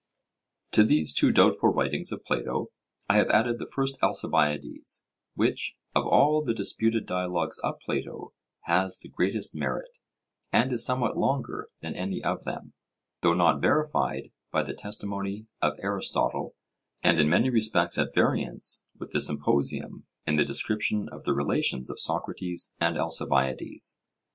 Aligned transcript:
To 0.71 0.83
these 0.83 1.13
two 1.13 1.31
doubtful 1.31 1.69
writings 1.69 2.11
of 2.11 2.23
Plato 2.25 2.71
I 3.07 3.17
have 3.17 3.29
added 3.29 3.59
the 3.59 3.69
First 3.71 3.99
Alcibiades, 4.01 5.03
which, 5.35 5.75
of 5.93 6.07
all 6.07 6.41
the 6.43 6.55
disputed 6.55 7.05
dialogues 7.05 7.59
of 7.59 7.77
Plato, 7.85 8.33
has 8.61 8.97
the 8.97 9.09
greatest 9.09 9.53
merit, 9.53 9.91
and 10.51 10.73
is 10.73 10.83
somewhat 10.83 11.19
longer 11.19 11.67
than 11.83 11.93
any 11.95 12.19
of 12.23 12.45
them, 12.45 12.73
though 13.21 13.35
not 13.35 13.61
verified 13.61 14.31
by 14.51 14.63
the 14.63 14.73
testimony 14.73 15.45
of 15.61 15.73
Aristotle, 15.83 16.55
and 17.03 17.19
in 17.19 17.29
many 17.29 17.51
respects 17.51 17.99
at 17.99 18.15
variance 18.15 18.81
with 18.97 19.11
the 19.11 19.21
Symposium 19.21 20.07
in 20.25 20.35
the 20.35 20.43
description 20.43 21.09
of 21.11 21.25
the 21.25 21.33
relations 21.35 21.91
of 21.91 21.99
Socrates 21.99 22.73
and 22.79 22.97
Alcibiades. 22.97 23.99